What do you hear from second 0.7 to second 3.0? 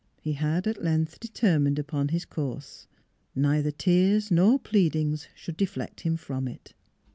length determined upon his course.